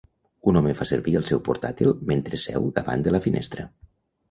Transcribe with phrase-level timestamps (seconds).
[0.51, 3.71] Un home fa servir el seu portàtil mentre seu davant de la finestra.